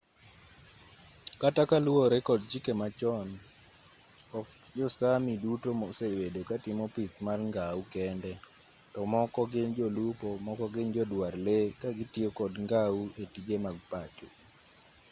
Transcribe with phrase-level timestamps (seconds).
[1.41, 3.29] kata kaluwore kod chike machon
[4.39, 8.33] ok jo-sámi duto mosebedo katimo pith mar ngau kende
[8.93, 13.77] to moko gin jolupo moko gin joduar lee ka gitiyo kod ngau e tije mag
[13.91, 14.27] pacho